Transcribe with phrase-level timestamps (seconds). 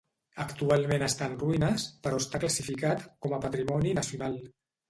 [0.43, 4.43] Actualment està en ruïnes, però està classificat com a patrimoni nacional.